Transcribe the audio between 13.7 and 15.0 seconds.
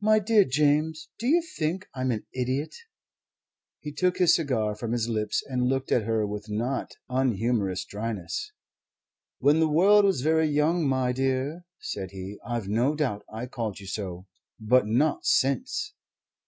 you so. But